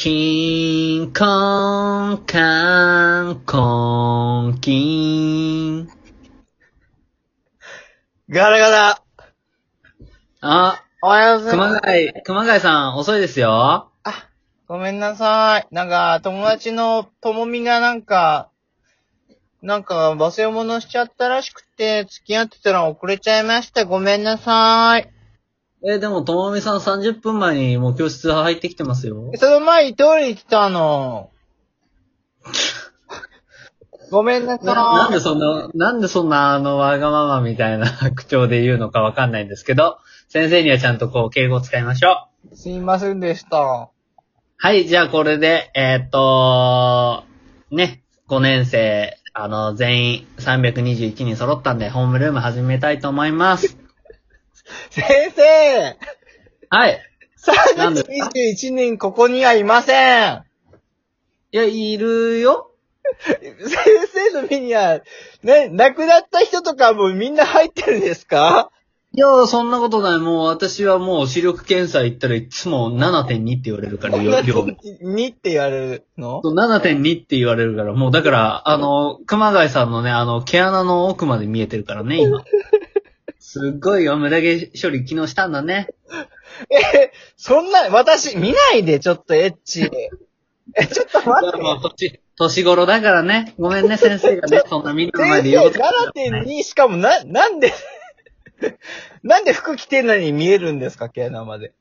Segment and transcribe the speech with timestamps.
[0.00, 5.88] キンコンカンコンキン。
[8.28, 9.02] ガラガラ。
[10.40, 11.80] あ、おはようござい熊ます。
[11.80, 13.90] 谷、熊谷さん遅いですよ。
[14.68, 15.74] ごめんなさい。
[15.74, 18.50] なんか、友達のともみがなんか、
[19.62, 23.84] なんか、忘れ物しちゃったらしくて、付き合ってたら遅れちゃいました。
[23.84, 25.17] ごめんなさい。
[25.84, 29.30] え、でも、ともみさん30分前にもう教室入ってきてますよ。
[29.36, 31.30] その前に通りに来たの。
[34.10, 34.66] ごめんなさい。
[34.66, 37.86] ななんでそんな、なんでそんなあの、わがままみたいな
[38.16, 42.56] 口調で言うのかわかんないんですけど、先生にはちゃんとこう、敬語を使いましょう。
[42.56, 43.90] すいませんでした。
[44.60, 47.24] はい、じゃあこれで、えーっと、
[47.70, 53.87] ね、5年生、あの、全員321人揃ったんで、ホームルーム始めたいと思います。
[54.90, 55.96] 先生
[56.70, 57.00] はい。
[57.76, 60.42] なんで !321 人ここにはいません
[61.52, 62.72] いや、いるよ
[63.30, 63.54] 先
[64.32, 65.00] 生の身には、
[65.42, 68.70] ね、亡くなった人とかもみんな入ってるんですか？
[69.14, 70.18] いや、そんなことない。
[70.18, 76.42] もう私はもう視力検査行ったらいつも7.2って言われるから、よ量2って言われるの？
[76.42, 82.44] そう7.2って言われるから、もうだから、あの、熊谷さんのね、あの、毛穴の奥まで見えてるからね、今。
[83.50, 85.88] すっごいよ、無駄毛処理昨日したんだね。
[86.70, 89.90] え、そんな、私、見ないで、ちょっとエッチ。
[90.76, 91.56] え、ちょっと待って。
[91.56, 93.54] もう年、年頃だからね。
[93.58, 95.78] ごめんね、先生がね、そんなみんなの前で言うこと。
[96.14, 97.72] 7.2しかもな、なんで、
[99.24, 101.72] なんで服着てんのに見えるんですか、毛穴まで。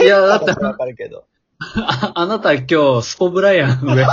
[0.00, 1.26] いやだって手わかるけど。
[1.60, 4.04] あ あなた今日、スポブラやん、上。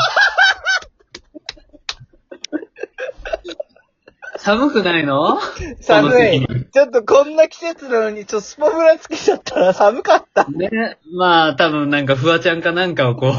[4.46, 5.40] 寒くないの？
[5.82, 6.48] 寒い。
[6.76, 10.44] ちょっとこんな季節なのに、ちょっとスポブラつけちゃったら寒かった。
[10.50, 10.98] ね。
[11.14, 13.34] まあ、多分なんか、フワちゃんかなんかをこう、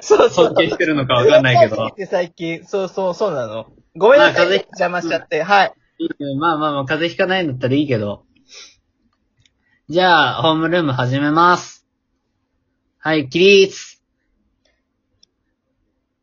[0.00, 0.46] そうそう。
[0.46, 1.92] 尊敬してるのかわかんないけど。
[2.08, 3.66] 最近、そうそう、そうなの。
[3.96, 4.34] ごめんなさい。
[4.34, 5.42] まあ風邪邪魔しちゃって。
[5.42, 5.74] はい。
[6.38, 8.22] まあまあまあ、風邪ひかないんだったらいいけど。
[9.88, 11.84] じゃあ、ホームルーム始めます。
[13.00, 14.00] はい、起立。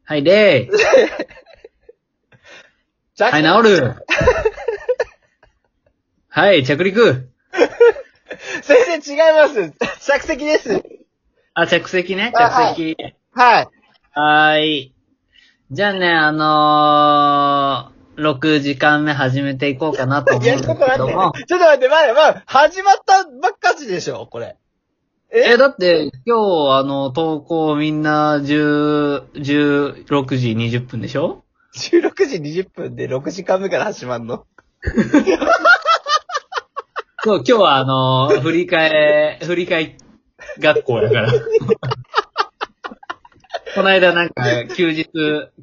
[0.06, 0.70] はい、礼。
[3.20, 3.96] はい、治る。
[6.38, 7.32] はい、着陸。
[8.62, 9.74] 先生違います。
[10.06, 10.84] 着席です。
[11.56, 12.96] あ、着席ね、あはい着席。
[13.34, 13.68] はい。
[14.12, 14.94] はーい。
[15.72, 21.40] じゃあね、あのー、6時間目始めていこうかなと思うんです ちょっとけども待。
[21.40, 21.48] って。
[21.48, 24.58] ちょっと待って、まだ、まだ、始まったばっかしでしょ、これ。
[25.32, 25.54] え？
[25.54, 31.44] え、だって、今日、あの、投稿みんな10、16時20分でしょ
[31.76, 34.46] ?16 時20分で6時間目から始まるの？
[37.28, 39.98] そう、今日はあの、 振り替え、振り替え
[40.60, 41.34] 学校やから。
[43.76, 45.10] この間なんか、休日、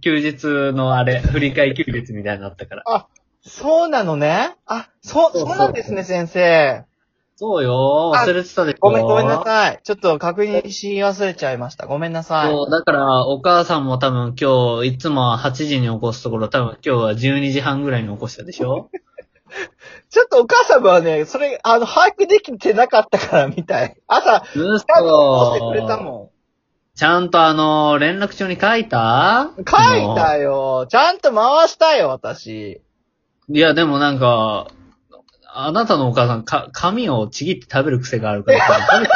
[0.02, 0.44] 休日
[0.76, 3.06] のあれ、振り替え休日みたいになったから。
[3.40, 4.56] そうなのね？
[4.66, 6.84] あ、そう、そうそうそうなんですね、先生。
[7.36, 9.80] そうよ、忘れてたでしょごめん、ごめんなさい。
[9.82, 11.86] ちょっと確認し忘れちゃいました。
[11.86, 12.52] ごめんなさい。
[12.52, 18.90] そう、だから、お母さんも多分今日、いつも8時に起こすところ、多分今日は12時半ぐらいに起こしたでしょ
[20.10, 23.96] ちょっとお母様はね、それ、あの、把握できてなかったからみたい。
[24.06, 26.04] 朝、う多分起こしてくれたん。
[26.04, 26.30] も
[26.94, 29.44] ちゃんとあの、連絡帳に書いた？
[29.44, 29.56] ん。
[29.56, 30.86] 書いたよ。
[30.88, 32.80] ちゃんと回したよ、私。
[33.48, 34.68] いや、でもなんか、
[35.52, 38.58] あなたのお母さん、か、紙をちぎって食べる癖があるから、
[38.90, 39.12] 食べて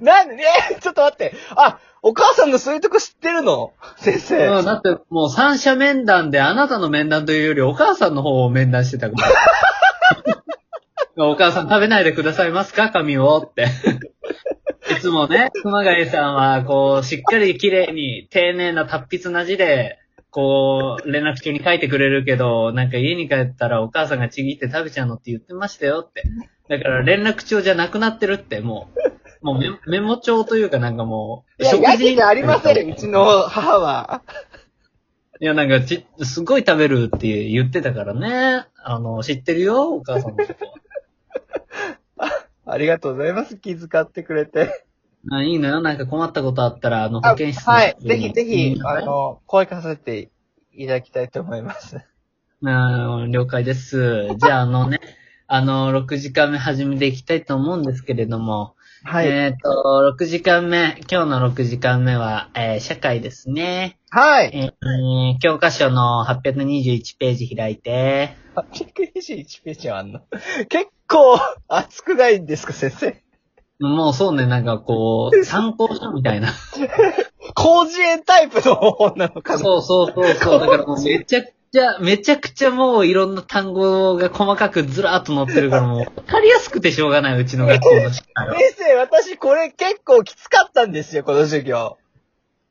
[0.00, 1.34] なんで、えちょっと待って。
[1.56, 3.72] あ、お母さんのそういうとこ知ってるの？
[3.96, 4.46] 先生。
[4.58, 9.32] うん、だってもう三者面談であなたの面談というよりお母さんの方を面談してたから。
[11.30, 12.90] お母さん食べないでくださいますか？
[12.90, 13.66] 紙をって。
[14.90, 19.98] いつもね、熊谷さんは、こう、しっかり綺麗に、丁寧な達筆な字で、
[20.30, 25.14] こう、連絡帳に書いてくれるけど、なんか家に帰ったらお母さんがちぎって食べちゃうの？
[25.14, 26.24] って言ってましたよって。
[26.68, 29.11] だから連絡帳じゃなくなってるって、もう、
[29.42, 34.22] もうメメモ帳というかなんかもう、いや、やけじゃありません、うちの母は。
[35.40, 38.66] いや、なんかち、すごい食べるって言ってたからね。
[38.76, 40.54] あの、知ってるよ、お母さんのこと。
[42.70, 43.56] ありがとうございます。
[43.56, 44.86] 気遣ってくれて。
[45.32, 47.96] あいいのよ、なんか困ったことあったら、あの、保あ健室はい。
[48.00, 50.30] ぜひぜひ、うんあの、声かせて
[50.72, 51.98] いただきたいと思います。
[52.64, 54.28] あ了解です。
[54.36, 55.00] じゃあ、あのね、
[55.48, 59.26] あの、6時間目始めていきたいと思うんですけれども、はい。
[59.28, 63.98] えっ、と、6時間目、今日の6時間目は、えー社会ですね。
[64.10, 64.50] はい。
[64.54, 70.20] えー教科書の821ページ開いて、821ページあんの？
[70.68, 71.38] 結構、
[71.68, 73.22] 熱くないんですか、先生？
[73.80, 76.48] もうそうね、なんかこう、参考書みたいな。
[77.58, 79.58] 広辞苑タイプの本なのかな？
[79.58, 80.60] そうそうそうそう。
[80.60, 88.54] だからもうめちゃくちゃ、めちゃくちゃもういろんな単語が細かくずらーっと載ってるからもう、 わかりやすくてしょうがない、うちの学校の社会は。
[88.58, 91.96] 先生、私これ結構きつかったんですよ、この授業。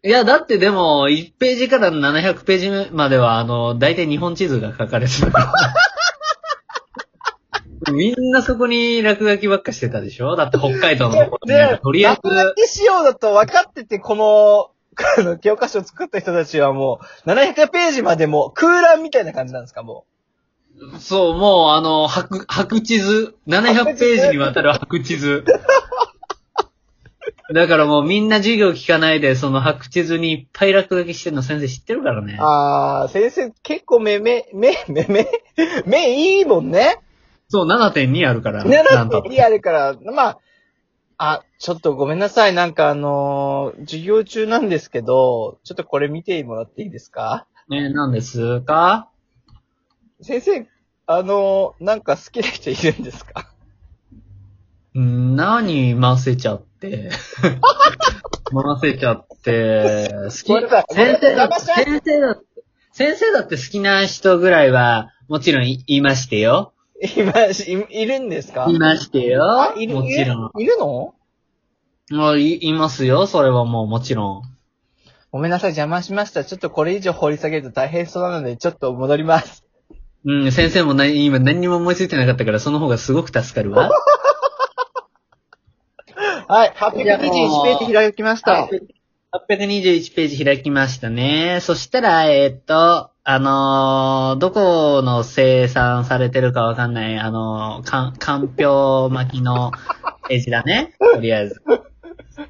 [0.04, 5.54] いや、だってでも、1ページから700ページまでは、あの、大体日本地図が書かれてるから。
[7.92, 10.36] みんなそこに落書きばっかしてたでしょ？
[10.36, 14.70] だって北海道のところにとりあえ落書きしようだと分かってて、この、
[15.18, 20.06] あの、教科書を作った人たちはもう、700ページまでもう空欄みたいな感じなんですか、も
[20.78, 25.46] ず、そう、もうあの、白、白地図、700ページにわたる白地図。
[27.54, 32.44] だからもうみんな授業聞かないで、その白地図にいっぱい落書きしてるの先生知ってるからねう。。
[32.44, 35.28] あー、先生結構目、目、目、目、目、
[35.86, 37.00] 目いいもんね。
[37.50, 38.64] そう、7.2あるから。
[38.64, 39.22] ね、なんと。
[39.30, 40.38] リアルから、まあ、
[41.24, 42.54] あ、ちょっとごめんなさい。
[42.56, 47.46] なんかあのー授業中なんですけど、ちょっとこれ見てもらっていいですか？
[47.70, 49.08] ね、何ですか？
[50.22, 50.68] 先生、
[51.06, 53.52] あのーなんか好きな人いるんですか？
[54.98, 57.12] ん何混ぜちゃって？
[58.52, 60.10] 混ぜちゃって。
[60.46, 62.42] 好ごめんなさいき、先生だごめんなさい先生だ
[62.94, 66.74] 先生だって好きな人ぐらいは、もちろんいいましてよ。
[67.02, 68.68] いまし、いいるんですか？
[68.70, 69.74] いましてよあ、。
[69.76, 70.62] いる、もちろん。
[70.62, 71.14] いるの？
[72.12, 73.26] もうい、いますよ。
[73.28, 74.44] それはもうもちろん。
[75.32, 76.44] ごめんなさい、邪魔しました。
[76.44, 79.64] ちょっとこれ以上掘り下げると大変そうなので、ちょっと戻ります。
[80.26, 83.90] うん、先生もな今何にも思いついてなかったから、その方がすごく助かるわ。
[86.48, 88.68] はい、821ページ開きました。
[89.48, 91.60] 821ページ開きましたね。
[91.62, 99.72] そしたら、えーっと、あのーどこの生産されてるかわかんない、あのーかん、かんぴょう巻きの
[100.28, 100.96] ページだね。
[101.14, 101.62] とりあえず。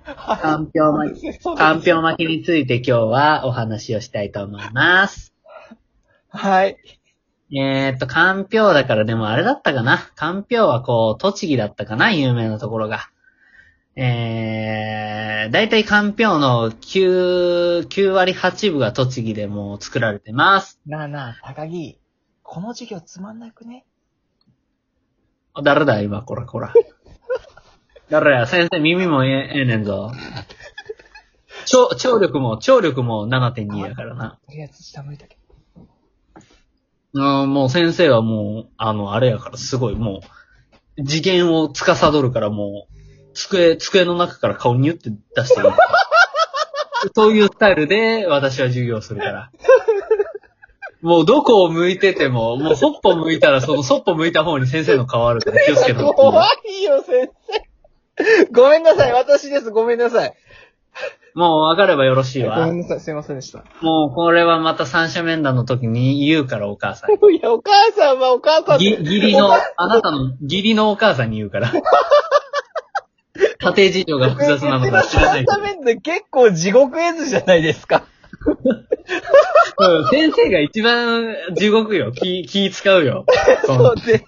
[0.05, 5.33] かんぴょう巻き、かんぴょう巻きについて今日はお話をしたいと思います。
[6.29, 6.77] はい。
[7.53, 9.97] えーっと、かんぴょうだからでもあれだったかな。
[10.15, 13.09] かんぴょうはこう、栃木だったかな、有名なところが。
[13.95, 20.79] えー、だいたいかんぴょうの9、9割8分が栃木でもう作られてます。
[20.85, 21.99] なあなあ、高木。
[22.41, 23.85] この授業つまんなくね？
[25.61, 26.73] 誰だ今、こらこら。
[28.09, 30.11] 誰や、先生耳もええええねんぞ。
[31.65, 34.39] 聴、聴力も、聴力も7.2やからな。
[34.47, 35.37] とりあえず下向いたけ
[37.13, 40.21] うん、もう先生はもう、あの、あれやから、すごいも
[40.97, 43.00] う、次元を司るからもう、
[43.33, 45.69] 机、机の中から顔ニュって出してる。
[47.15, 49.51] そういうスタイルで私は授業するから。
[51.01, 58.47] もうどこを向いてても、もうそっぽ向いたらそのそっぽ向いた方に先生の顔あるから 気をつけてほしい怖いよ、先生。
[58.51, 59.71] ごめんなさい、私です。
[59.71, 60.33] ごめんなさい。
[61.33, 62.71] もう分かればよろしいわごめ。
[62.71, 63.63] んなさい、すいませんでした。
[63.81, 67.11] もうこれはまた三者面談の時に言うからお母さん。
[67.33, 71.71] いや、お母さんはお母さんぎ、義理の、あなたの義理のお母さんに言うから。
[73.59, 75.59] 家庭事情が複雑なのか知らないけどた。
[75.59, 78.03] めで結構地獄絵図じゃないですか。
[78.45, 78.51] う
[80.05, 82.11] ん先生が一番地獄よ。
[82.11, 83.25] 気、気使うよ。
[83.65, 84.23] そうで。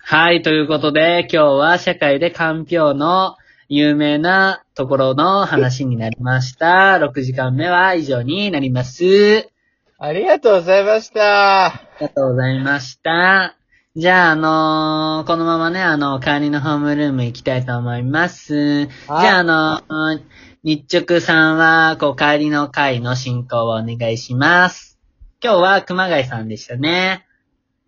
[0.00, 3.36] はい、ということで、今日は社会でかんぴょうの
[3.68, 6.98] 有名なところの話になりました。
[6.98, 9.50] 6時間目は以上になります。
[9.98, 11.66] ありがとうございました。
[11.66, 13.56] ありがとうございました。
[13.98, 18.86] じゃあ、あのーこのままね、あの、帰りのホームルーム行きたいと思います。
[18.86, 20.22] じはいゃあ、あのー
[20.62, 25.00] 日直さんは、こう、帰りの会の進行をお願いします。
[25.42, 27.26] 今日は熊谷さんでしたね。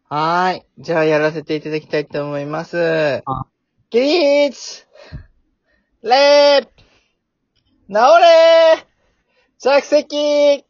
[0.08, 0.62] はーい。
[0.78, 3.46] じゃあやらせていただきたいと思いますあ。
[3.90, 4.88] 起立
[6.02, 6.72] レー治
[7.88, 8.84] れ
[9.60, 10.64] 着席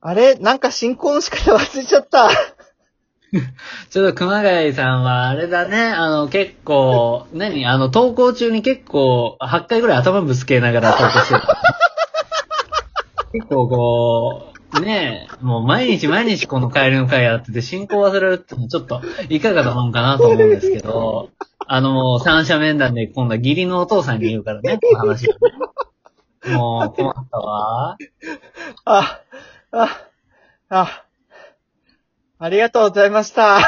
[0.00, 0.36] あれ？
[0.36, 2.30] なんか進行の仕方忘れちゃった。
[3.90, 7.66] ちょっと熊谷さんは、あれだね、あの、結構、何？
[7.66, 11.62] あの、登校中に結構、8回ぐらい頭ぶつけながら登校してた。
[13.32, 21.30] 結構こう、ねえ、もう毎日毎日この帰りの会やってて、進行忘れるってのはちょっと、いかがなもんかなと思うんですけど、
[21.66, 25.36] あの、三者面談で今度は義理のお父さんに言うからね、この話をね。
[26.54, 27.96] もう、困ったわ。
[28.84, 29.20] あ、
[29.70, 30.08] あ、
[30.70, 31.04] あ、
[32.38, 33.58] ありがとうございました。
[33.58, 33.62] あ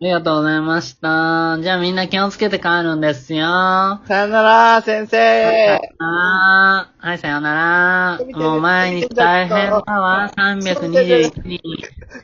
[0.00, 1.56] りがとうございました。
[1.62, 3.46] じゃあみんな気をつけて帰るんですよ。
[3.46, 5.80] さよなら、先生。
[6.00, 8.38] あーはい、さよなら。
[8.38, 10.32] もう毎日大変だわ。
[10.36, 11.60] 321人。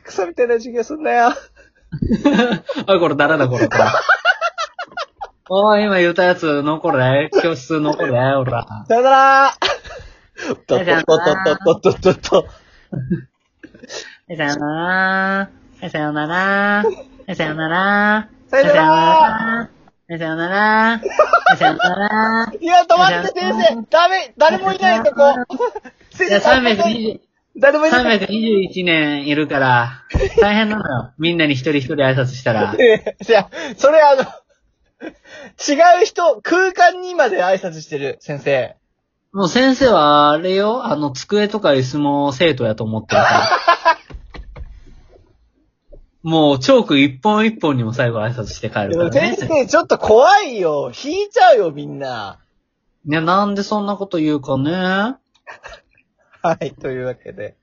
[0.03, 1.27] クソみたいな授業すんなよ。
[2.87, 3.69] あ、これ誰だこれ。
[3.69, 3.83] これ
[5.47, 7.29] おい、今言ったやつ残れ。
[7.41, 8.67] 教室残れ、おら。
[8.89, 9.53] さよなら
[10.41, 12.60] とっとっとっとっとっとっと。
[12.91, 15.49] はい、さよなら。
[15.79, 16.83] はい、さよなら。
[16.83, 16.83] は
[17.27, 18.29] い、さよなら。
[18.49, 19.69] さよならは
[20.09, 20.55] い、さよなら。
[20.99, 21.01] は
[21.53, 22.53] い、さよなら。
[22.59, 25.31] いや、止まって先生ダメ誰もいないとこ
[26.19, 27.19] いや、先生320、
[27.57, 28.19] 誰もいない。
[28.19, 30.03] 321年いるから、
[30.41, 31.13] 大変なのよ。
[31.17, 32.75] みんなに一人一人挨拶したら。
[32.77, 34.23] えじゃあ、それあの、
[35.65, 38.75] 違う人、空間にまで挨拶してる先生。
[39.33, 43.49] もう先生は、あれよ、あの、机とか椅子も生徒やと思ってるから。
[46.21, 49.47] もう、チョーク一本一本にも最後挨拶して帰るからね先。
[49.47, 50.91] 生、ちょっと怖いよ。
[50.91, 52.39] 引いちゃうよ、みんな。
[53.05, 54.71] ね、なんでそんなこと言うかね。
[56.43, 57.55] はい、というわけで。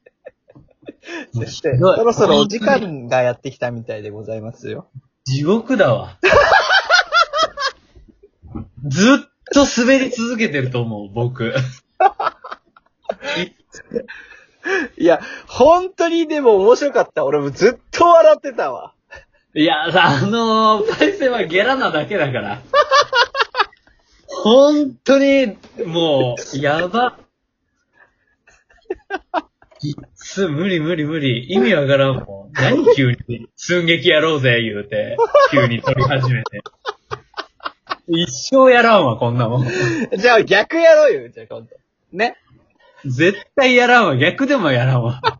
[1.34, 4.88] もう先生、ひどいそろそろお時間がやってきたみたいでございますよ。
[5.24, 6.16] 地獄だわ。
[8.86, 11.54] ずっと滑り続けてると思う、僕。
[14.96, 17.24] いや、本当にでも面白かった。
[17.24, 18.94] 俺もずっと笑ってたわ。
[19.54, 22.62] いや、さあのー、パイセンはゲラなだけだから。
[24.26, 27.18] 本当に、もう、やば。
[29.80, 31.52] いっつ、無理無理無理。
[31.52, 32.52] 意味わからんもん。
[32.52, 35.16] 何急に、寸劇やろうぜ、言うて。
[35.50, 36.62] 急に撮り始めて。
[38.08, 39.66] 一生やらんわ、こんなもん。
[40.16, 41.76] じゃあ逆やろうよ、じゃあ今度。
[42.12, 42.36] ね。
[43.04, 44.16] 絶対やらんわ。
[44.16, 45.20] 逆でもやらんわ。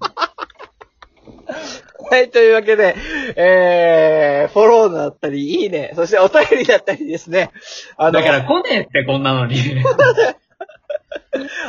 [2.11, 2.95] はい、というわけで、
[3.37, 7.51] えー、フォローだったり、いいね、そしてお便りだったりですね。
[7.97, 9.57] あの、だから来ねえって、こんなのに。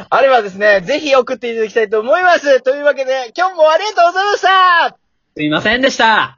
[0.10, 2.62] あればですね、ぜひ送っていただきたいと思います。
[2.62, 4.98] というわけで、今日もありがとうございました
[5.36, 6.38] すいませんでした。